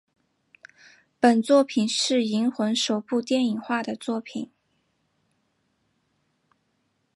[1.19, 4.49] 本作品是银魂首部电影化的作品。